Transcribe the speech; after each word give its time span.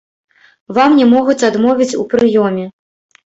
Вам 0.77 0.95
не 0.99 1.05
могуць 1.11 1.45
адмовіць 1.49 1.97
у 2.01 2.05
прыёме. 2.13 2.65